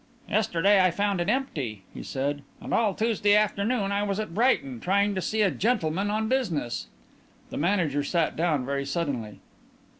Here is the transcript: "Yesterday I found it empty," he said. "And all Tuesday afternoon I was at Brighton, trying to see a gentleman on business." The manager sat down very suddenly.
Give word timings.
"Yesterday 0.27 0.83
I 0.83 0.89
found 0.89 1.21
it 1.21 1.29
empty," 1.29 1.83
he 1.93 2.01
said. 2.01 2.41
"And 2.59 2.73
all 2.73 2.95
Tuesday 2.95 3.35
afternoon 3.35 3.91
I 3.91 4.01
was 4.01 4.19
at 4.19 4.33
Brighton, 4.33 4.79
trying 4.79 5.13
to 5.13 5.21
see 5.21 5.43
a 5.43 5.51
gentleman 5.51 6.09
on 6.09 6.27
business." 6.27 6.87
The 7.51 7.57
manager 7.57 8.03
sat 8.03 8.35
down 8.35 8.65
very 8.65 8.83
suddenly. 8.83 9.41